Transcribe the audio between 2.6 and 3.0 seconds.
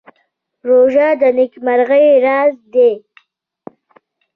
دی.